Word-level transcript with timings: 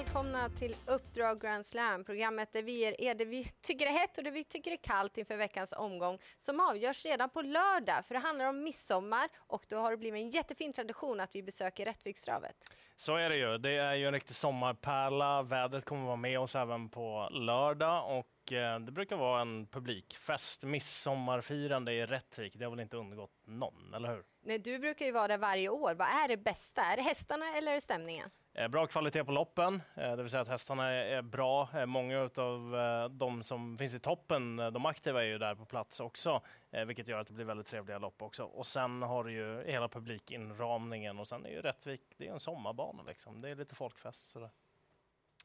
välkomna 0.00 0.48
till 0.48 0.76
Uppdrag 0.86 1.40
Grand 1.40 1.66
Slam, 1.66 2.04
programmet 2.04 2.52
där 2.52 2.62
vi 2.62 2.72
ger 2.72 3.00
er 3.00 3.14
det 3.14 3.24
vi 3.24 3.44
tycker 3.62 3.86
är 3.86 3.90
hett 3.90 4.18
och 4.18 4.24
det 4.24 4.30
vi 4.30 4.44
tycker 4.44 4.70
är 4.70 4.76
kallt 4.76 5.18
inför 5.18 5.36
veckans 5.36 5.72
omgång 5.72 6.18
som 6.38 6.60
avgörs 6.60 7.04
redan 7.04 7.30
på 7.30 7.42
lördag. 7.42 8.06
För 8.06 8.14
det 8.14 8.20
handlar 8.20 8.44
om 8.44 8.62
midsommar 8.62 9.28
och 9.38 9.64
då 9.68 9.76
har 9.76 9.90
det 9.90 9.96
blivit 9.96 10.22
en 10.22 10.30
jättefin 10.30 10.72
tradition 10.72 11.20
att 11.20 11.34
vi 11.34 11.42
besöker 11.42 11.84
Rättvikstravet. 11.84 12.56
Så 12.96 13.16
är 13.16 13.30
det 13.30 13.36
ju. 13.36 13.58
Det 13.58 13.70
är 13.70 13.94
ju 13.94 14.06
en 14.06 14.12
riktig 14.12 14.34
sommarpärla. 14.36 15.42
Vädret 15.42 15.84
kommer 15.84 16.06
vara 16.06 16.16
med 16.16 16.40
oss 16.40 16.56
även 16.56 16.88
på 16.88 17.28
lördag 17.32 18.18
och 18.18 18.52
eh, 18.52 18.80
det 18.80 18.92
brukar 18.92 19.16
vara 19.16 19.40
en 19.40 19.66
publikfest. 19.66 20.62
Midsommarfirande 20.62 21.92
i 21.92 22.06
Rättvik, 22.06 22.54
det 22.56 22.64
har 22.64 22.70
väl 22.70 22.80
inte 22.80 22.96
undgått 22.96 23.42
någon, 23.44 23.94
eller 23.94 24.08
hur? 24.08 24.22
Nej, 24.42 24.58
du 24.58 24.78
brukar 24.78 25.06
ju 25.06 25.12
vara 25.12 25.28
där 25.28 25.38
varje 25.38 25.68
år. 25.68 25.94
Vad 25.94 26.08
är 26.08 26.28
det 26.28 26.36
bästa? 26.36 26.82
Är 26.82 26.96
det 26.96 27.02
hästarna 27.02 27.44
eller 27.56 27.70
är 27.70 27.74
det 27.74 27.80
stämningen? 27.80 28.30
Eh, 28.52 28.68
bra 28.68 28.86
kvalitet 28.86 29.24
på 29.24 29.32
loppen, 29.32 29.82
eh, 29.94 30.16
det 30.16 30.22
vill 30.22 30.30
säga 30.30 30.40
att 30.40 30.48
hästarna 30.48 30.88
är 30.90 31.22
bra. 31.22 31.68
Eh, 31.74 31.86
många 31.86 32.30
av 32.36 33.10
de 33.10 33.42
som 33.42 33.78
finns 33.78 33.94
i 33.94 34.00
toppen, 34.00 34.56
de 34.56 34.86
aktiva 34.86 35.22
är 35.22 35.26
ju 35.26 35.38
där 35.38 35.54
på 35.54 35.64
plats 35.64 36.00
också, 36.00 36.42
vilket 36.86 37.08
gör 37.08 37.18
att 37.18 37.26
det 37.26 37.32
blir 37.32 37.44
väldigt 37.44 37.66
trevliga 37.66 37.98
lopp 37.98 38.22
också. 38.22 38.44
Och 38.44 38.66
sen 38.66 39.02
har 39.02 39.24
du 39.24 39.32
ju 39.32 39.64
hela 39.64 39.88
publikinramningen 39.88 41.18
och 41.18 41.28
sen 41.28 41.46
är 41.46 41.50
ju 41.50 41.60
Rättvik, 41.60 42.14
det 42.16 42.28
är 42.28 42.32
en 42.32 42.40
sommarbana 42.40 43.02
liksom. 43.02 43.40
Det 43.40 43.48
är 43.48 43.54
lite 43.54 43.74
folkfest 43.74 44.30
sådär. 44.30 44.50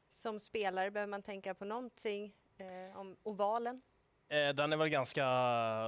Som 0.08 0.40
spelare 0.40 0.92
behöver 0.92 1.12
man 1.12 1.22
tänka 1.22 1.54
på 1.54 1.66
någonting 1.66 2.34
eh, 2.58 3.00
om 3.00 3.18
ovalen? 3.24 3.82
Eh, 4.28 4.50
den 4.50 4.74
är 4.74 4.78
väl 4.78 4.90
ganska 4.90 5.26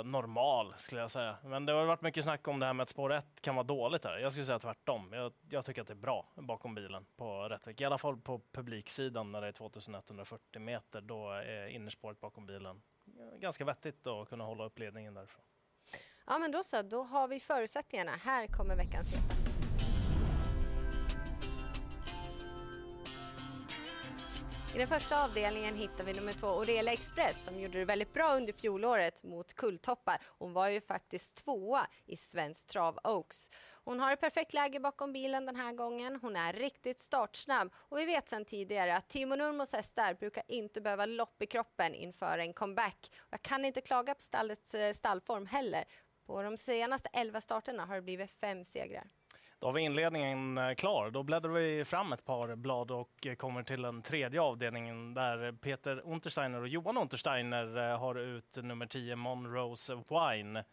normal 0.04 0.74
skulle 0.78 1.02
jag 1.02 1.12
säga. 1.12 1.38
Men 1.44 1.66
det 1.66 1.74
har 1.74 1.86
varit 1.86 2.02
mycket 2.02 2.24
snack 2.24 2.48
om 2.48 2.60
det 2.60 2.66
här 2.66 2.74
med 2.74 2.84
att 2.84 2.90
spår 2.90 3.14
1 3.14 3.42
kan 3.42 3.56
vara 3.56 3.64
dåligt 3.64 4.04
här. 4.06 4.18
Jag 4.18 4.32
skulle 4.32 4.46
säga 4.46 4.60
tvärtom. 4.60 5.14
Jag, 5.14 5.34
jag 5.50 5.66
tycker 5.66 5.82
att 5.82 5.88
det 5.88 5.94
är 5.94 5.96
bra 5.96 6.28
bakom 6.36 6.76
bilen 6.76 7.06
på 7.16 7.50
Rättvik. 7.50 7.82
I 7.82 7.86
alla 7.86 7.98
fall 7.98 8.18
på 8.18 8.42
publiksidan 8.52 9.32
när 9.32 9.42
det 9.42 9.48
är 9.48 9.52
2140 9.52 10.62
meter. 10.62 11.02
Då 11.02 11.32
är 11.32 11.68
innerspåret 11.68 12.20
bakom 12.20 12.46
bilen 12.46 12.82
ganska 13.40 13.66
vettigt 13.66 14.08
att 14.08 14.30
kunna 14.30 14.44
hålla 14.44 14.66
upp 14.66 14.80
ledningen 14.80 15.14
därifrån. 15.14 15.44
Ja 16.26 16.40
men 16.40 16.52
då 16.52 16.64
så, 16.64 16.82
då 16.82 17.04
har 17.04 17.28
vi 17.28 17.40
förutsättningarna. 17.40 18.12
Här 18.12 18.48
kommer 18.48 18.76
veckans 18.76 19.14
heta. 19.14 19.37
I 24.78 24.80
den 24.80 24.88
första 24.88 25.23
avdelningen 25.23 25.75
hittar 25.75 26.03
vi 26.03 26.14
nummer 26.14 26.33
två, 26.33 26.47
Orela 26.47 26.94
Express, 26.94 27.44
som 27.45 27.59
gjorde 27.59 27.80
det 27.80 27.86
väldigt 27.86 28.14
bra 28.14 28.36
under 28.36 28.53
fjolåret 28.53 29.23
mot 29.23 29.53
Kulltoppar. 29.53 30.22
Hon 30.25 30.53
var 30.53 30.70
ju 30.70 30.81
faktiskt 30.81 31.36
tvåa 31.36 31.88
i 32.06 32.17
Svensk 32.17 32.67
Trav 32.67 33.00
Oaks. 33.03 33.50
Hon 33.83 34.00
har 34.00 34.14
ett 34.14 34.20
perfekt 34.20 34.53
läge 34.53 34.80
bakom 34.80 35.14
bilen 35.14 35.45
den 35.45 35.55
här 35.55 35.73
gången. 35.73 36.20
Hon 36.22 36.36
är 36.36 36.53
riktigt 36.53 37.00
startsnabb 37.00 37.73
och 37.75 37.98
vi 37.98 38.05
vet 38.05 38.30
sedan 38.30 38.45
tidigare 38.45 38.95
att 38.95 39.09
Timo 39.09 39.36
Nurmos 39.36 39.73
hästar 39.73 40.14
brukar 40.14 40.44
inte 40.48 40.81
behöva 40.81 41.05
lopp 41.05 41.42
i 41.42 41.45
kroppen 41.45 41.95
inför 41.95 42.38
en 42.38 42.53
comeback. 42.53 43.11
Jag 43.30 43.42
kan 43.42 43.66
inte 43.66 43.81
klaga 43.81 44.16
på 44.16 44.22
stallets 44.22 44.73
eh, 44.75 44.94
stallform 44.94 45.45
heller. 45.45 45.83
På 46.25 46.42
de 46.42 46.58
senaste 46.58 47.09
elva 47.14 47.42
starterna 47.42 47.86
har 47.86 47.95
det 47.95 48.02
blivit 48.02 48.31
fem 48.31 48.64
segrar. 48.64 49.08
Då 49.60 49.68
har 49.68 49.74
vi 49.74 49.82
inledningen 49.82 50.58
eh, 50.58 50.74
klar. 50.74 51.12
Då 51.12 51.24
bläddrar 51.24 51.52
vi 51.52 51.86
fram 51.86 52.14
ett 52.14 52.26
par 52.26 52.56
blad 52.56 52.92
och 52.92 53.26
eh, 53.26 53.36
kommer 53.36 53.64
till 53.64 53.82
den 53.82 54.02
tredje 54.02 54.42
avdelningen 54.42 55.14
där 55.14 55.52
Peter 55.52 56.02
Untersteiner 56.06 56.62
och 56.62 56.68
Johan 56.68 56.98
Untersteiner 56.98 57.92
eh, 57.92 58.00
har 58.00 58.16
ut 58.16 58.58
nummer 58.62 58.86
10 58.86 59.16
Monrose 59.16 59.96
Wine. 59.96 60.64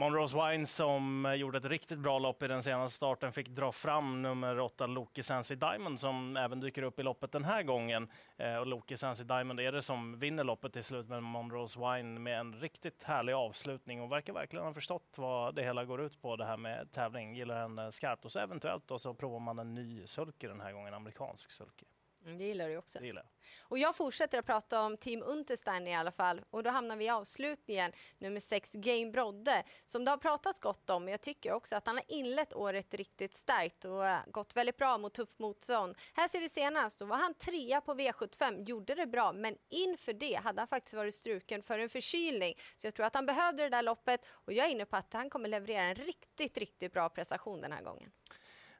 Monrose 0.00 0.36
Wine 0.36 0.66
som 0.66 1.26
eh, 1.26 1.34
gjorde 1.34 1.58
ett 1.58 1.64
riktigt 1.64 1.98
bra 1.98 2.18
lopp 2.18 2.42
i 2.42 2.48
den 2.48 2.62
senaste 2.62 2.96
starten 2.96 3.32
fick 3.32 3.48
dra 3.48 3.72
fram 3.72 4.22
nummer 4.22 4.60
åtta 4.60 4.86
Loki 4.86 5.22
Sensi 5.22 5.54
Diamond 5.54 6.00
som 6.00 6.36
även 6.36 6.60
dyker 6.60 6.82
upp 6.82 6.98
i 6.98 7.02
loppet 7.02 7.32
den 7.32 7.44
här 7.44 7.62
gången. 7.62 8.08
Eh, 8.36 8.56
och 8.56 8.66
Loki 8.66 8.96
Sensi 8.96 9.24
Diamond 9.24 9.60
är 9.60 9.72
det 9.72 9.82
som 9.82 10.18
vinner 10.18 10.44
loppet 10.44 10.72
till 10.72 10.84
slut 10.84 11.08
med 11.08 11.22
Monrose 11.22 11.80
Wine 11.80 12.20
med 12.20 12.40
en 12.40 12.54
riktigt 12.54 13.02
härlig 13.02 13.32
avslutning 13.32 14.02
och 14.02 14.12
verkar 14.12 14.32
verkligen 14.32 14.64
ha 14.64 14.72
förstått 14.72 15.14
vad 15.18 15.54
det 15.54 15.62
hela 15.62 15.84
går 15.84 16.00
ut 16.00 16.22
på 16.22 16.36
det 16.36 16.44
här 16.44 16.56
med 16.56 16.92
tävling. 16.92 17.34
Gillar 17.34 17.60
henne 17.60 17.92
skarpt 17.92 18.24
och 18.24 18.32
så 18.32 18.38
eventuellt 18.38 18.88
då 18.88 18.98
så 18.98 19.14
provar 19.14 19.40
man 19.40 19.58
en 19.58 19.74
ny 19.74 20.06
sulky 20.06 20.46
den 20.46 20.60
här 20.60 20.72
gången, 20.72 20.94
amerikansk 20.94 21.50
sulky. 21.50 21.86
Mm, 22.24 22.38
det 22.38 22.44
gillar 22.44 22.68
du 22.68 22.76
också. 22.76 22.98
Det 22.98 23.06
gillar. 23.06 23.26
Och 23.60 23.78
jag 23.78 23.96
fortsätter 23.96 24.38
att 24.38 24.46
prata 24.46 24.82
om 24.82 24.96
Team 24.96 25.22
Unterstein 25.22 25.86
i 25.86 25.96
alla 25.96 26.12
fall. 26.12 26.40
Och 26.50 26.62
då 26.62 26.70
hamnar 26.70 26.96
vi 26.96 27.04
i 27.04 27.10
avslutningen, 27.10 27.92
nummer 28.18 28.40
6, 28.40 28.70
Game 28.72 29.10
Brodde, 29.10 29.64
som 29.84 30.04
det 30.04 30.10
har 30.10 30.18
pratats 30.18 30.60
gott 30.60 30.90
om. 30.90 31.08
Jag 31.08 31.20
tycker 31.20 31.52
också 31.52 31.76
att 31.76 31.86
han 31.86 31.96
har 31.96 32.04
inlett 32.08 32.54
året 32.54 32.94
riktigt 32.94 33.34
starkt 33.34 33.84
och 33.84 34.32
gått 34.32 34.56
väldigt 34.56 34.76
bra 34.76 34.98
mot 34.98 35.14
tuff 35.14 35.38
motstånd. 35.38 35.98
Här 36.14 36.28
ser 36.28 36.40
vi 36.40 36.48
senast, 36.48 36.98
då 36.98 37.04
var 37.04 37.16
han 37.16 37.34
trea 37.34 37.80
på 37.80 37.94
V75, 37.94 38.64
gjorde 38.68 38.94
det 38.94 39.06
bra, 39.06 39.32
men 39.32 39.56
inför 39.68 40.12
det 40.12 40.34
hade 40.34 40.60
han 40.60 40.68
faktiskt 40.68 40.94
varit 40.94 41.14
struken 41.14 41.62
för 41.62 41.78
en 41.78 41.88
förkylning. 41.88 42.54
Så 42.76 42.86
jag 42.86 42.94
tror 42.94 43.06
att 43.06 43.14
han 43.14 43.26
behövde 43.26 43.62
det 43.62 43.68
där 43.68 43.82
loppet 43.82 44.26
och 44.28 44.52
jag 44.52 44.66
är 44.66 44.70
inne 44.70 44.84
på 44.84 44.96
att 44.96 45.12
han 45.12 45.30
kommer 45.30 45.48
leverera 45.48 45.82
en 45.82 45.94
riktigt, 45.94 46.58
riktigt 46.58 46.92
bra 46.92 47.08
prestation 47.08 47.60
den 47.60 47.72
här 47.72 47.82
gången. 47.82 48.10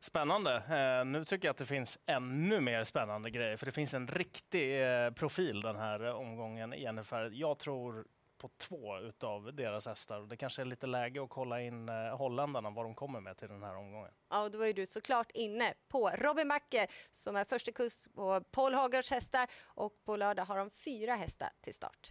Spännande. 0.00 0.56
Eh, 0.56 1.04
nu 1.04 1.24
tycker 1.24 1.48
jag 1.48 1.50
att 1.50 1.56
det 1.56 1.66
finns 1.66 1.98
ännu 2.06 2.60
mer 2.60 2.84
spännande 2.84 3.30
grejer, 3.30 3.56
för 3.56 3.66
det 3.66 3.72
finns 3.72 3.94
en 3.94 4.08
riktig 4.08 4.82
eh, 4.82 5.10
profil 5.10 5.60
den 5.60 5.76
här 5.76 6.14
omgången 6.14 6.74
i 6.74 6.92
NFR. 6.92 7.30
Jag 7.32 7.58
tror 7.58 8.06
på 8.40 8.50
två 8.58 8.98
utav 8.98 9.54
deras 9.54 9.86
hästar. 9.86 10.20
Det 10.20 10.36
kanske 10.36 10.62
är 10.62 10.66
lite 10.66 10.86
läge 10.86 11.22
att 11.22 11.30
kolla 11.30 11.60
in 11.60 11.88
eh, 11.88 12.16
holländarna, 12.16 12.70
vad 12.70 12.84
de 12.84 12.94
kommer 12.94 13.20
med 13.20 13.36
till 13.36 13.48
den 13.48 13.62
här 13.62 13.76
omgången. 13.76 14.10
Ja, 14.30 14.44
och 14.44 14.50
då 14.50 14.66
är 14.66 14.72
du 14.72 14.86
såklart 14.86 15.30
inne 15.34 15.74
på 15.88 16.10
Robin 16.10 16.48
Backer 16.48 16.86
som 17.12 17.36
är 17.36 17.44
första 17.44 17.72
kurs 17.72 18.06
på 18.14 18.40
Paul 18.50 18.74
Hagers 18.74 19.10
hästar 19.10 19.50
och 19.64 19.92
på 20.04 20.16
lördag 20.16 20.44
har 20.44 20.56
de 20.58 20.70
fyra 20.70 21.14
hästar 21.14 21.50
till 21.60 21.74
start. 21.74 22.10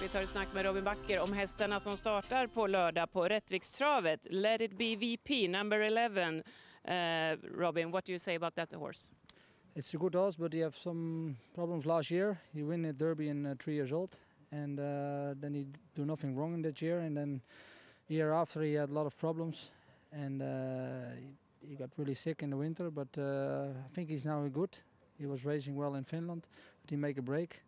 Vi 0.00 0.08
tar 0.08 0.22
ett 0.22 0.28
snack 0.28 0.48
med 0.54 0.64
Robin 0.64 0.84
Backer 0.84 1.20
om 1.20 1.32
hästarna 1.32 1.80
som 1.80 1.96
startar 1.96 2.46
på 2.46 2.66
lördag 2.66 3.12
på 3.12 3.28
Rättvikstravet. 3.28 4.32
Let 4.32 4.60
it 4.60 4.78
be 4.78 4.96
VP, 4.96 5.48
number 5.48 5.80
11. 5.80 6.30
Uh, 6.30 6.94
eh, 6.94 7.38
Robin, 7.58 7.90
what 7.90 8.04
do 8.04 8.12
you 8.12 8.18
say 8.18 8.36
about 8.36 8.54
that 8.54 8.72
horse? 8.72 9.12
It's 9.74 9.94
a 9.94 9.98
good 9.98 10.14
horse, 10.14 10.38
but 10.38 10.54
he 10.54 10.62
had 10.62 10.74
some 10.74 11.36
problems 11.54 11.86
last 11.86 12.10
year. 12.10 12.36
He 12.52 12.62
win 12.62 12.84
a 12.84 12.92
Derby 12.92 13.28
in 13.28 13.46
uh, 13.46 13.54
three 13.58 13.74
years 13.74 13.92
old, 13.92 14.20
and 14.52 14.78
uh, 14.78 15.40
then 15.40 15.54
he 15.54 15.66
do 15.94 16.04
nothing 16.04 16.36
wrong 16.36 16.54
in 16.54 16.62
that 16.62 16.80
year. 16.82 17.00
And 17.00 17.16
then 17.16 17.42
the 18.08 18.14
year 18.14 18.32
after, 18.32 18.62
he 18.62 18.74
had 18.74 18.90
a 18.90 18.92
lot 18.92 19.06
of 19.06 19.18
problems, 19.18 19.70
and 20.12 20.42
uh, 20.42 20.46
he 21.68 21.76
got 21.76 21.90
really 21.98 22.14
sick 22.14 22.42
in 22.42 22.50
the 22.50 22.56
winter. 22.56 22.90
But 22.90 23.18
uh, 23.18 23.68
I 23.86 23.94
think 23.94 24.08
he's 24.08 24.24
now 24.24 24.48
good. 24.48 24.78
He 25.18 25.26
was 25.26 25.44
racing 25.44 25.76
well 25.76 25.94
in 25.94 26.04
Finland, 26.04 26.46
but 26.82 26.90
he 26.90 26.96
make 26.96 27.18
a 27.18 27.22
break 27.22 27.62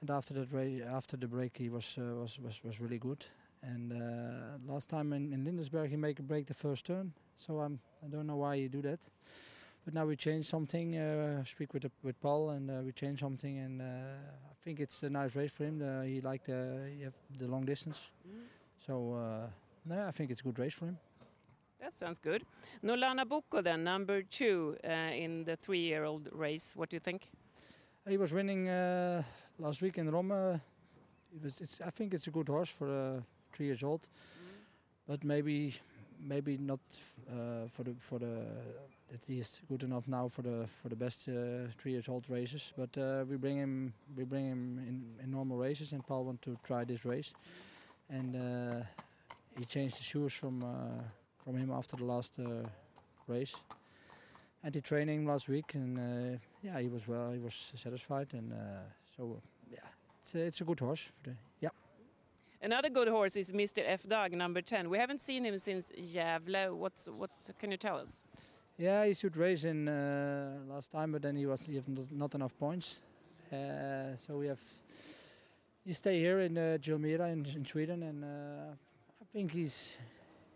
and 0.00 0.10
after 0.10 0.34
that 0.34 0.86
after 0.92 1.16
the 1.16 1.26
break 1.26 1.56
he 1.56 1.68
was 1.68 1.98
uh, 1.98 2.14
was, 2.20 2.38
was 2.38 2.60
was 2.64 2.80
really 2.80 2.98
good 2.98 3.24
and 3.62 3.92
uh, 3.92 4.72
last 4.72 4.88
time 4.88 5.12
in, 5.12 5.32
in 5.32 5.44
Lindesberg 5.44 5.90
he 5.90 5.96
made 5.96 6.18
a 6.18 6.22
break 6.22 6.46
the 6.46 6.54
first 6.54 6.86
turn 6.86 7.12
so 7.36 7.60
I'm 7.60 7.80
I 8.04 8.08
don't 8.08 8.26
know 8.26 8.36
why 8.36 8.56
he 8.56 8.68
do 8.68 8.82
that 8.82 9.08
but 9.84 9.94
now 9.94 10.06
we 10.06 10.16
changed 10.16 10.48
something 10.48 10.96
uh, 10.96 11.44
speak 11.44 11.74
with 11.74 11.82
the, 11.82 11.90
with 12.02 12.20
Paul 12.20 12.50
and 12.50 12.70
uh, 12.70 12.74
we 12.84 12.92
changed 12.92 13.20
something 13.20 13.58
and 13.58 13.82
uh, 13.82 13.84
I 13.84 14.54
think 14.62 14.80
it's 14.80 15.02
a 15.02 15.10
nice 15.10 15.36
race 15.36 15.52
for 15.52 15.64
him 15.64 15.82
uh, 15.82 16.02
he 16.02 16.20
liked 16.20 16.46
the, 16.46 17.12
the 17.38 17.46
long 17.46 17.64
distance 17.64 18.10
mm. 18.26 18.40
so 18.78 19.14
uh, 19.14 19.46
no, 19.86 20.06
I 20.06 20.10
think 20.10 20.30
it's 20.30 20.40
a 20.40 20.44
good 20.44 20.58
race 20.58 20.74
for 20.74 20.86
him 20.86 20.98
that 21.80 21.94
sounds 21.94 22.18
good. 22.18 22.44
Nolana 22.84 23.26
Boko 23.26 23.62
then, 23.62 23.84
number 23.84 24.22
two 24.22 24.76
uh, 24.84 24.90
in 25.14 25.44
the 25.44 25.56
three-year-old 25.56 26.28
race. 26.30 26.74
What 26.76 26.90
do 26.90 26.96
you 26.96 27.00
think? 27.00 27.30
He 28.08 28.16
was 28.16 28.32
winning 28.32 28.66
uh, 28.66 29.22
last 29.58 29.82
week 29.82 29.98
in 29.98 30.10
Rome. 30.10 30.60
Was, 31.42 31.60
it's, 31.60 31.80
I 31.82 31.90
think 31.90 32.14
it's 32.14 32.26
a 32.26 32.30
good 32.30 32.48
horse 32.48 32.70
for 32.70 32.88
uh, 32.88 33.20
three 33.52 33.66
years 33.66 33.82
old, 33.82 34.00
mm. 34.00 34.48
but 35.06 35.22
maybe 35.22 35.74
maybe 36.18 36.56
not 36.56 36.80
uh, 37.30 37.68
for 37.68 37.84
the 37.84 37.94
for 38.00 38.18
the 38.18 38.46
that 39.10 39.24
he 39.26 39.38
is 39.38 39.60
good 39.68 39.82
enough 39.82 40.08
now 40.08 40.28
for 40.28 40.40
the 40.42 40.66
for 40.66 40.88
the 40.88 40.96
best 40.96 41.28
uh, 41.28 41.68
three 41.76 41.92
years 41.92 42.08
old 42.08 42.28
races. 42.30 42.72
But 42.76 42.96
uh, 42.96 43.24
we 43.28 43.36
bring 43.36 43.58
him 43.58 43.92
we 44.16 44.24
bring 44.24 44.46
him 44.46 44.78
in, 44.78 45.04
in 45.22 45.30
normal 45.30 45.58
races, 45.58 45.92
and 45.92 46.04
Paul 46.04 46.24
want 46.24 46.40
to 46.42 46.56
try 46.64 46.84
this 46.84 47.04
race, 47.04 47.34
and 48.08 48.34
uh, 48.34 48.82
he 49.58 49.66
changed 49.66 49.98
the 49.98 50.04
shoes 50.04 50.32
from 50.32 50.64
from 51.44 51.56
him 51.56 51.70
after 51.70 51.96
the 51.96 52.04
last 52.04 52.40
race 53.28 53.54
and 54.62 54.74
he 54.74 54.80
training 54.80 55.26
last 55.26 55.48
week, 55.48 55.74
and 55.74 55.98
uh, 55.98 56.38
yeah, 56.62 56.78
he 56.80 56.88
was 56.88 57.08
well. 57.08 57.32
He 57.32 57.38
was 57.38 57.72
satisfied, 57.74 58.28
and 58.34 58.52
uh, 58.52 58.56
so 59.16 59.40
yeah, 59.70 59.78
it's 60.20 60.34
a, 60.34 60.38
it's 60.38 60.60
a 60.60 60.64
good 60.64 60.80
horse. 60.80 61.02
For 61.02 61.30
the, 61.30 61.36
yeah. 61.60 61.70
Another 62.62 62.90
good 62.90 63.08
horse 63.08 63.36
is 63.36 63.52
Mr. 63.52 63.82
F 63.86 64.02
Dog, 64.02 64.32
number 64.32 64.60
ten. 64.60 64.90
We 64.90 64.98
haven't 64.98 65.20
seen 65.20 65.44
him 65.44 65.58
since 65.58 65.90
Gävle. 65.92 66.74
What's 66.74 67.08
what 67.08 67.30
can 67.58 67.70
you 67.70 67.78
tell 67.78 67.96
us? 67.96 68.22
Yeah, 68.76 69.04
he 69.04 69.14
should 69.14 69.36
race 69.36 69.64
in 69.64 69.88
uh, 69.88 70.58
last 70.68 70.92
time, 70.92 71.12
but 71.12 71.22
then 71.22 71.36
he 71.36 71.46
was 71.46 71.66
he 71.66 71.76
have 71.76 71.88
not 72.10 72.34
enough 72.34 72.56
points. 72.58 73.02
Uh, 73.52 74.16
so 74.16 74.38
we 74.38 74.46
have 74.48 74.62
he 75.84 75.92
stay 75.92 76.18
here 76.18 76.40
in 76.40 76.58
uh, 76.58 76.78
in, 76.86 77.46
in 77.56 77.64
Sweden, 77.64 78.02
and 78.02 78.24
uh, 78.24 78.74
I 79.22 79.24
think 79.32 79.52
he's 79.52 79.98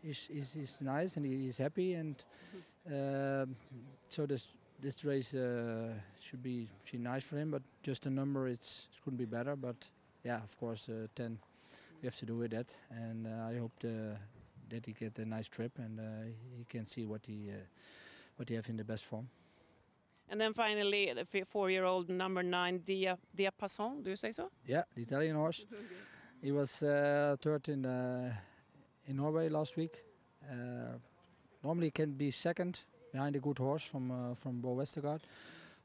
is, 0.05 0.29
is, 0.31 0.57
is 0.57 0.81
nice 0.81 1.17
and 1.17 1.25
he's 1.25 1.59
happy 1.59 1.95
and 1.95 2.25
uh, 2.87 3.47
so 4.15 4.27
this 4.27 4.53
this 4.81 5.05
race 5.05 5.35
uh, 5.35 5.93
should 6.21 6.43
be 6.43 6.69
should 6.85 7.03
be 7.03 7.11
nice 7.11 7.25
for 7.25 7.37
him. 7.37 7.51
But 7.51 7.63
just 7.83 8.07
a 8.07 8.11
number, 8.11 8.49
it's 8.49 8.89
it 8.93 9.03
couldn't 9.03 9.19
be 9.19 9.27
better. 9.27 9.57
But 9.57 9.91
yeah, 10.23 10.43
of 10.43 10.57
course, 10.59 10.89
uh, 10.89 11.09
ten 11.15 11.39
we 12.01 12.07
have 12.07 12.17
to 12.17 12.27
do 12.27 12.37
with 12.37 12.51
that, 12.51 12.77
and 12.91 13.27
uh, 13.27 13.49
I 13.51 13.59
hope 13.59 13.73
the, 13.81 14.17
that 14.69 14.87
he 14.87 14.93
get 14.93 15.19
a 15.19 15.25
nice 15.25 15.49
trip 15.49 15.73
and 15.79 15.99
uh, 15.99 16.03
he 16.59 16.65
can 16.69 16.85
see 16.87 17.05
what 17.07 17.27
he 17.27 17.51
uh, 17.51 17.57
what 18.37 18.49
he 18.49 18.55
have 18.55 18.69
in 18.69 18.77
the 18.77 18.85
best 18.85 19.05
form. 19.05 19.29
And 20.31 20.41
then 20.41 20.55
finally, 20.55 21.13
the 21.15 21.45
four-year-old 21.45 22.09
number 22.09 22.43
nine, 22.43 22.79
Dia, 22.79 23.19
Diapason, 23.37 24.03
do 24.03 24.11
you 24.11 24.17
say 24.17 24.33
so? 24.33 24.51
Yeah, 24.67 24.83
the 24.95 25.03
Italian 25.03 25.37
horse. 25.37 25.67
He 26.43 26.53
was 26.53 26.83
uh, 26.83 27.37
third 27.41 27.69
in 27.69 27.87
uh, 27.87 28.35
in 29.07 29.17
Norway 29.17 29.49
last 29.49 29.77
week. 29.77 30.05
Uh, 30.43 30.99
normally 31.63 31.91
can 31.91 32.13
be 32.13 32.31
second 32.31 32.85
behind 33.15 33.37
a 33.37 33.39
good 33.39 33.59
horse 33.59 33.85
from 33.85 34.11
uh, 34.11 34.35
from 34.35 34.61
Bo 34.61 34.75
Westergaard, 34.75 35.21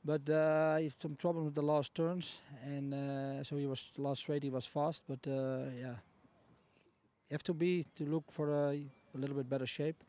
but 0.04 0.28
uh, 0.30 0.78
he 0.78 0.86
had 0.86 1.00
some 1.00 1.16
problem 1.16 1.46
with 1.46 1.54
the 1.54 1.68
last 1.74 1.94
turns, 1.94 2.40
and 2.66 2.94
uh, 2.94 3.44
so 3.44 3.56
he 3.58 3.68
was 3.68 3.92
last 3.98 4.22
straight. 4.22 4.44
He 4.44 4.50
was 4.50 4.66
fast, 4.66 5.04
but 5.08 5.20
uh, 5.28 5.70
yeah, 5.80 5.98
you 7.28 7.34
have 7.38 7.44
to 7.44 7.54
be 7.54 7.86
to 7.96 8.04
look 8.06 8.32
for 8.32 8.50
a, 8.50 8.70
a 9.16 9.18
little 9.18 9.36
bit 9.36 9.48
better 9.48 9.68
shape. 9.68 10.04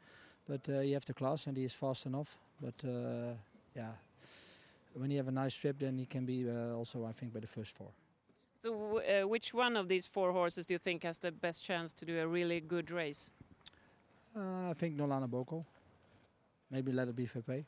But 0.49 0.69
uh, 0.69 0.81
you 0.81 0.95
have 0.95 1.05
the 1.05 1.15
class, 1.15 1.47
and 1.47 1.57
he 1.57 1.65
is 1.65 1.75
fast 1.75 2.07
enough. 2.07 2.37
But 2.61 2.75
uh, 2.85 3.35
yeah, 3.77 3.93
when 4.95 5.11
you 5.11 5.19
have 5.19 5.29
a 5.29 5.43
nice 5.45 5.55
trip, 5.55 5.79
then 5.79 5.99
he 5.99 6.07
can 6.07 6.25
be 6.25 6.49
uh, 6.49 6.79
also, 6.79 7.05
I 7.05 7.13
think, 7.13 7.35
by 7.35 7.41
the 7.41 7.47
first 7.47 7.77
four. 7.77 7.89
So, 8.63 8.99
uh, 8.99 9.29
which 9.29 9.55
one 9.55 9.77
of 9.77 9.89
these 9.89 10.09
four 10.09 10.33
horses 10.33 10.67
do 10.67 10.75
you 10.75 10.79
think 10.79 11.03
has 11.03 11.19
the 11.19 11.31
best 11.33 11.65
chance 11.65 11.93
to 11.95 12.05
do 12.05 12.19
a 12.19 12.27
really 12.27 12.61
good 12.61 12.91
race? 12.91 13.31
Uh, 14.37 14.71
I 14.71 14.75
think 14.75 14.97
Nolana 14.97 15.29
Boko. 15.29 15.65
Maybe 16.71 16.93
let 16.93 17.09
it 17.09 17.17
be 17.17 17.27
Fepe. 17.27 17.65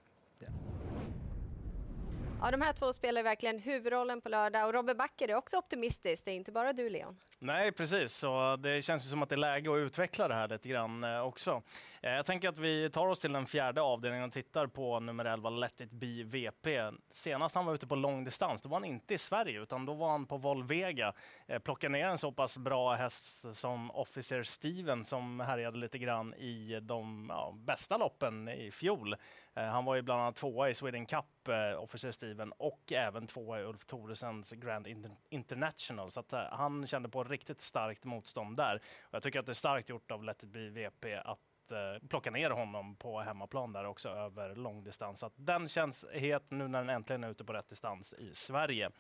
Ja, 2.45 2.51
de 2.51 2.61
här 2.61 2.73
två 2.73 2.93
spelar 2.93 3.23
verkligen 3.23 3.59
huvudrollen 3.59 4.21
på 4.21 4.29
lördag 4.29 4.67
och 4.67 4.75
Robert 4.75 4.97
Backer 4.97 5.29
är 5.29 5.35
också 5.35 5.57
optimistisk. 5.57 6.25
Det 6.25 6.31
är 6.31 6.35
inte 6.35 6.53
bara 6.53 6.73
du, 6.73 6.89
Leon. 6.89 7.17
Nej, 7.39 7.73
precis. 7.73 8.15
Så 8.15 8.57
det 8.57 8.83
känns 8.83 9.05
ju 9.05 9.09
som 9.09 9.23
att 9.23 9.29
det 9.29 9.35
är 9.35 9.37
läge 9.37 9.73
att 9.73 9.77
utveckla 9.77 10.29
det 10.29 10.35
här 10.35 10.49
lite 10.49 10.69
grann 10.69 11.05
eh, 11.05 11.21
också. 11.21 11.63
Eh, 12.03 12.13
jag 12.13 12.27
tänker 12.27 12.49
att 12.49 12.59
vi 12.59 12.91
tar 12.91 13.07
oss 13.07 13.21
till 13.21 13.33
den 13.33 13.47
fjärde 13.47 13.83
avdelningen 13.83 14.25
och 14.25 14.33
tittar 14.33 14.67
på 14.67 15.01
nummer 15.01 15.25
11, 15.25 15.51
Let 15.51 15.81
it 15.81 15.91
be 15.91 16.23
VP. 16.25 16.91
Senast 17.09 17.55
han 17.55 17.67
var 17.67 17.75
ute 17.75 17.87
på 17.87 17.95
långdistans, 17.95 18.63
då 18.63 18.69
var 18.69 18.77
han 18.77 18.85
inte 18.85 19.15
i 19.15 19.19
Sverige, 19.19 19.63
utan 19.63 19.87
då 19.87 19.95
var 19.95 20.11
han 20.11 20.27
på 20.27 20.37
Volvega. 20.37 21.13
Eh, 21.47 21.59
plockade 21.59 21.93
ner 21.93 22.09
en 22.09 22.19
så 22.19 22.33
pass 22.33 22.59
bra 22.59 22.95
häst 22.95 23.57
som 23.57 23.91
Officer 23.91 24.43
Steven 24.43 25.05
som 25.05 25.41
härjade 25.41 25.79
lite 25.79 25.99
grann 25.99 26.35
i 26.35 26.81
de 26.83 27.27
ja, 27.29 27.55
bästa 27.57 27.97
loppen 27.97 28.49
i 28.49 28.71
fjol. 28.71 29.17
Han 29.55 29.85
var 29.85 29.95
ju 29.95 30.03
bland 30.03 30.21
annat 30.21 30.37
tvåa 30.37 30.71
i 30.71 30.75
Sweden 30.75 31.07
Cup, 31.07 31.42
eh, 31.49 31.83
Officer 31.83 32.13
Steven, 32.13 32.53
och 32.53 32.93
även 32.93 33.27
tvåa 33.27 33.61
i 33.61 33.65
Ulf 33.65 33.85
Thoresens 33.85 34.53
Grand 34.53 34.87
Inter- 34.87 35.17
International. 35.29 36.11
Så 36.11 36.21
att, 36.21 36.33
eh, 36.33 36.41
han 36.51 36.87
kände 36.87 37.09
på 37.09 37.25
riktigt 37.25 37.61
starkt 37.61 38.05
motstånd 38.05 38.57
där. 38.57 38.77
Och 39.03 39.15
jag 39.15 39.23
tycker 39.23 39.41
att 39.41 39.47
det 39.47 39.53
är 39.53 39.55
starkt 39.55 39.89
gjort 39.89 40.11
av 40.11 40.25
Let 40.25 40.43
it 40.43 40.49
be 40.49 40.71
VP 40.71 41.15
att 41.15 41.39
eh, 41.71 42.09
plocka 42.09 42.31
ner 42.31 42.51
honom 42.51 42.97
på 42.97 43.21
hemmaplan 43.21 43.73
där 43.73 43.85
också 43.85 44.09
över 44.09 44.55
långdistans. 44.55 45.21
Så 45.21 45.31
den 45.37 45.69
känns 45.69 46.07
het 46.13 46.51
nu 46.51 46.69
när 46.69 46.79
den 46.79 46.91
äntligen 46.91 47.25
är 47.25 47.31
ute 47.31 47.45
på 47.45 47.53
rätt 47.53 47.69
distans 47.69 48.15
i 48.15 48.35
Sverige. 48.35 48.91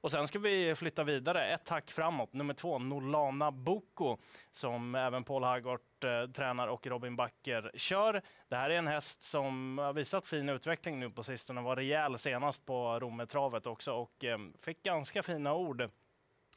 Och 0.00 0.10
sen 0.10 0.28
ska 0.28 0.38
vi 0.38 0.74
flytta 0.74 1.04
vidare 1.04 1.44
ett 1.44 1.68
hack 1.68 1.90
framåt. 1.90 2.32
Nummer 2.32 2.54
två, 2.54 2.78
Nolana 2.78 3.50
Boko, 3.50 4.16
som 4.50 4.94
även 4.94 5.24
Paul 5.24 5.44
Hagort 5.44 6.04
eh, 6.04 6.30
tränar 6.32 6.68
och 6.68 6.86
Robin 6.86 7.16
Backer 7.16 7.70
kör. 7.74 8.22
Det 8.48 8.56
här 8.56 8.70
är 8.70 8.78
en 8.78 8.86
häst 8.86 9.22
som 9.22 9.78
har 9.78 9.92
visat 9.92 10.26
fin 10.26 10.48
utveckling 10.48 11.00
nu 11.00 11.10
på 11.10 11.22
sistone. 11.22 11.60
Var 11.60 11.76
rejäl 11.76 12.18
senast 12.18 12.66
på 12.66 13.00
Rommetravet 13.00 13.66
också 13.66 13.92
och 13.92 14.24
eh, 14.24 14.38
fick 14.62 14.82
ganska 14.82 15.22
fina 15.22 15.54
ord 15.54 15.90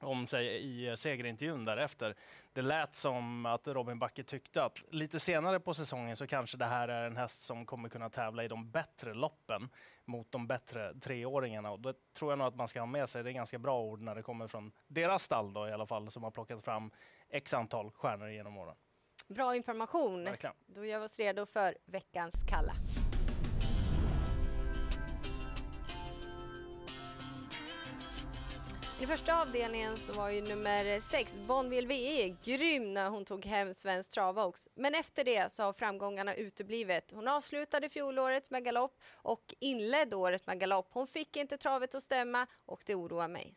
om 0.01 0.25
sig 0.25 0.63
i 0.63 0.97
segerintervjun 0.97 1.65
därefter. 1.65 2.15
Det 2.53 2.61
lät 2.61 2.95
som 2.95 3.45
att 3.45 3.67
Robin 3.67 3.99
Backe 3.99 4.23
tyckte 4.23 4.63
att 4.63 4.83
lite 4.89 5.19
senare 5.19 5.59
på 5.59 5.73
säsongen 5.73 6.17
så 6.17 6.27
kanske 6.27 6.57
det 6.57 6.65
här 6.65 6.87
är 6.87 7.07
en 7.07 7.17
häst 7.17 7.41
som 7.41 7.65
kommer 7.65 7.89
kunna 7.89 8.09
tävla 8.09 8.43
i 8.43 8.47
de 8.47 8.71
bättre 8.71 9.13
loppen 9.13 9.69
mot 10.05 10.31
de 10.31 10.47
bättre 10.47 10.93
treåringarna. 10.93 11.71
Och 11.71 11.79
det 11.79 11.93
tror 12.13 12.31
jag 12.31 12.39
nog 12.39 12.47
att 12.47 12.55
man 12.55 12.67
ska 12.67 12.79
ha 12.79 12.85
med 12.85 13.09
sig. 13.09 13.23
Det 13.23 13.29
är 13.29 13.33
ganska 13.33 13.59
bra 13.59 13.81
ord 13.81 14.01
när 14.01 14.15
det 14.15 14.23
kommer 14.23 14.47
från 14.47 14.71
deras 14.87 15.23
stall 15.23 15.53
då, 15.53 15.67
i 15.67 15.71
alla 15.71 15.85
fall, 15.85 16.11
som 16.11 16.23
har 16.23 16.31
plockat 16.31 16.63
fram 16.63 16.91
x 17.29 17.53
antal 17.53 17.91
stjärnor 17.91 18.29
genom 18.29 18.57
åren. 18.57 18.75
Bra 19.27 19.55
information. 19.55 20.23
Verkligen. 20.23 20.55
Då 20.67 20.85
gör 20.85 20.99
vi 20.99 21.05
oss 21.05 21.19
redo 21.19 21.45
för 21.45 21.77
veckans 21.85 22.43
kalla. 22.49 22.73
I 29.01 29.07
första 29.07 29.41
avdelningen 29.41 29.97
så 29.97 30.13
var 30.13 30.29
ju 30.29 30.41
nummer 30.41 30.99
6, 30.99 31.37
Bonville 31.47 31.87
VE, 31.87 32.35
grym 32.43 32.93
när 32.93 33.09
hon 33.09 33.25
tog 33.25 33.45
hem 33.45 33.73
Svensk 33.73 34.11
Travox. 34.11 34.69
Men 34.75 34.95
efter 34.95 35.23
det 35.23 35.51
så 35.51 35.63
har 35.63 35.73
framgångarna 35.73 36.35
uteblivit. 36.35 37.11
Hon 37.13 37.27
avslutade 37.27 37.89
fjolåret 37.89 38.49
med 38.49 38.65
galopp 38.65 38.99
och 39.11 39.55
inledde 39.59 40.15
året 40.15 40.47
med 40.47 40.59
galopp. 40.59 40.89
Hon 40.91 41.07
fick 41.07 41.37
inte 41.37 41.57
travet 41.57 41.95
att 41.95 42.03
stämma 42.03 42.47
och 42.65 42.83
det 42.85 42.95
oroar 42.95 43.27
mig. 43.27 43.55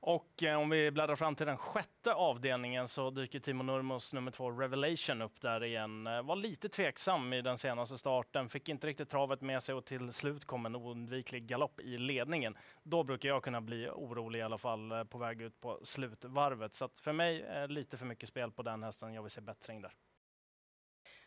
Och 0.00 0.42
eh, 0.42 0.58
om 0.58 0.70
vi 0.70 0.90
bläddrar 0.90 1.16
fram 1.16 1.34
till 1.34 1.46
den 1.46 1.56
sjätte 1.56 2.14
avdelningen 2.14 2.88
så 2.88 3.10
dyker 3.10 3.40
Timo 3.40 3.62
Nurmos 3.62 4.14
nummer 4.14 4.30
två 4.30 4.50
Revelation 4.50 5.22
upp 5.22 5.40
där 5.40 5.64
igen. 5.64 6.06
Eh, 6.06 6.22
var 6.22 6.36
lite 6.36 6.68
tveksam 6.68 7.32
i 7.32 7.42
den 7.42 7.58
senaste 7.58 7.98
starten, 7.98 8.48
fick 8.48 8.68
inte 8.68 8.86
riktigt 8.86 9.10
travet 9.10 9.40
med 9.40 9.62
sig 9.62 9.74
och 9.74 9.84
till 9.84 10.12
slut 10.12 10.44
kom 10.44 10.66
en 10.66 10.76
oundviklig 10.76 11.46
galopp 11.46 11.80
i 11.80 11.98
ledningen. 11.98 12.56
Då 12.82 13.04
brukar 13.04 13.28
jag 13.28 13.42
kunna 13.42 13.60
bli 13.60 13.88
orolig 13.88 14.38
i 14.38 14.42
alla 14.42 14.58
fall 14.58 14.92
eh, 14.92 15.04
på 15.04 15.18
väg 15.18 15.42
ut 15.42 15.60
på 15.60 15.80
slutvarvet. 15.82 16.74
Så 16.74 16.84
att 16.84 16.98
för 16.98 17.12
mig 17.12 17.42
är 17.42 17.68
lite 17.68 17.96
för 17.96 18.06
mycket 18.06 18.28
spel 18.28 18.52
på 18.52 18.62
den 18.62 18.82
hästen. 18.82 19.14
Jag 19.14 19.22
vill 19.22 19.30
se 19.30 19.40
bättring 19.40 19.82
där. 19.82 19.92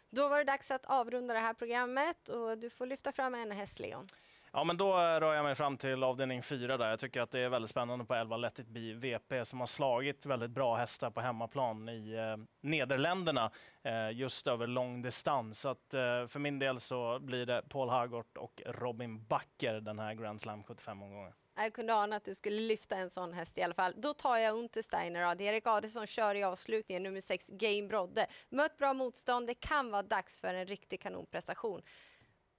Då 0.10 0.30
var 0.30 0.38
det 0.38 0.44
dags 0.44 0.72
att 0.72 0.86
avrunda 0.86 1.34
det 1.34 1.40
här 1.40 1.54
programmet 1.54 2.30
och 2.30 2.58
du 2.58 2.70
får 2.70 2.86
lyfta 2.86 3.12
fram 3.12 3.36
en 3.36 3.52
häst, 3.52 3.80
Leon. 3.80 4.08
Ja, 4.54 4.64
men 4.64 4.78
då 4.78 4.90
eh, 4.94 5.20
rör 5.20 5.34
jag 5.34 5.44
mig 5.44 5.56
fram 5.56 5.78
till 5.78 6.04
avdelning 6.04 6.42
fyra 6.42 6.78
där. 6.78 6.90
Jag 6.90 7.00
tycker 7.00 7.22
att 7.22 7.32
det 7.32 7.40
är 7.40 7.50
väldigt 7.50 7.70
spännande 7.70 8.06
på 8.06 8.14
11 8.14 8.38
Let 8.38 8.60
it 8.60 8.68
be 8.68 8.94
VP 8.94 9.46
som 9.46 9.60
har 9.60 9.68
slagit 9.68 10.26
väldigt 10.26 10.52
bra 10.52 10.76
hästar 10.76 11.12
på 11.12 11.22
hemmaplan 11.22 11.90
i 11.90 12.14
eh, 12.14 12.44
Nederländerna 12.62 13.52
eh, 13.84 14.12
just 14.12 14.48
över 14.48 14.68
lång 14.68 15.02
distans. 15.02 15.60
Så 15.60 15.70
att, 15.70 15.94
eh, 15.94 16.28
för 16.28 16.40
min 16.40 16.60
del 16.60 16.80
så 16.80 17.20
blir 17.20 17.46
det 17.46 17.62
Paul 17.70 17.90
Hagort 17.90 18.38
och 18.38 18.62
Robin 18.66 19.26
Backer 19.26 19.74
den 19.74 20.00
här 20.00 20.14
Grand 20.14 20.42
Slam 20.42 20.64
75-omgången. 20.64 21.34
Jag 21.56 21.74
kunde 21.74 21.94
ana 21.94 22.16
att 22.16 22.26
du 22.26 22.36
skulle 22.36 22.62
lyfta 22.62 22.96
en 22.96 23.10
sån 23.10 23.34
häst 23.34 23.58
i 23.58 23.62
alla 23.62 23.74
fall. 23.74 23.94
Då 23.98 24.14
tar 24.14 24.38
jag 24.38 24.58
Untersteiner. 24.58 25.36
då. 25.36 25.44
Erik 25.44 25.68
Adelsson 25.68 26.08
kör 26.08 26.36
i 26.36 26.44
avslutningen, 26.44 27.04
nummer 27.04 27.22
6, 27.22 27.48
Game 27.48 27.88
Brodde. 27.88 28.28
Mött 28.50 28.78
bra 28.78 28.94
motstånd. 28.94 29.48
Det 29.48 29.54
kan 29.54 29.92
vara 29.92 30.04
dags 30.04 30.40
för 30.40 30.54
en 30.54 30.66
riktig 30.66 31.02
kanonprestation. 31.02 31.82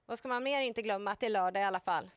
Vad 0.06 0.18
ska 0.18 0.28
man 0.28 0.42
mer 0.42 0.61
inte 0.61 0.82
glömma? 0.82 1.11
Att 1.11 1.21
det 1.21 1.26
är 1.26 1.30
lördag 1.30 1.62
i 1.62 1.64
alla 1.64 1.80
fall. 1.80 2.11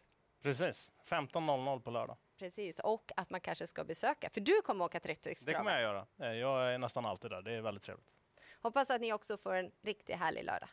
Precis, 0.43 0.91
15.00 1.09 1.79
på 1.81 1.91
lördag. 1.91 2.17
Precis, 2.39 2.79
och 2.79 3.11
att 3.15 3.29
man 3.29 3.41
kanske 3.41 3.67
ska 3.67 3.83
besöka. 3.83 4.29
För 4.33 4.41
du 4.41 4.61
kommer 4.61 4.85
åka 4.85 4.99
till 4.99 5.15
Det 5.45 5.53
kommer 5.53 5.71
jag 5.71 5.81
göra. 5.81 6.07
Eh, 6.19 6.31
Jag 6.33 6.73
är 6.73 6.77
nästan 6.77 7.05
alltid 7.05 7.31
där. 7.31 7.41
Det 7.41 7.53
är 7.53 7.61
väldigt 7.61 7.83
trevligt. 7.83 8.07
Hoppas 8.61 8.89
att 8.89 9.01
ni 9.01 9.13
också 9.13 9.37
får 9.37 9.53
en 9.53 9.71
riktigt 9.81 10.15
härlig 10.15 10.43
lördag. 10.43 10.69